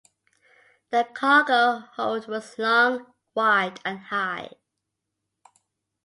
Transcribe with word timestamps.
The 0.89 1.03
cargo 1.13 1.85
hold 1.93 2.27
was 2.27 2.57
long, 2.57 3.13
wide 3.35 3.79
and 3.85 3.99
high. 3.99 4.49